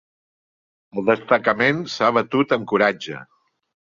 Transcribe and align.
El 1.01 1.05
destacament 1.09 1.83
s'ha 1.95 2.09
batut 2.17 2.57
amb 2.57 2.67
coratge. 2.75 3.21